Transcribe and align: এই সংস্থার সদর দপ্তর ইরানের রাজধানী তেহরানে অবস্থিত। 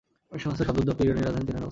এই 0.35 0.39
সংস্থার 0.43 0.67
সদর 0.69 0.83
দপ্তর 0.87 1.05
ইরানের 1.07 1.25
রাজধানী 1.25 1.45
তেহরানে 1.47 1.59
অবস্থিত। 1.65 1.69